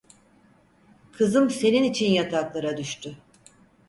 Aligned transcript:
Kızım 1.11 1.49
senin 1.49 1.83
için 1.83 2.11
yataklara 2.11 2.77
düştü. 2.77 3.17